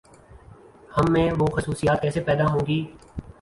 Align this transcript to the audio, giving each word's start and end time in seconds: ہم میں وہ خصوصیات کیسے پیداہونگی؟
ہم 0.97 1.11
میں 1.13 1.29
وہ 1.39 1.47
خصوصیات 1.57 2.01
کیسے 2.01 2.21
پیداہونگی؟ 2.21 2.83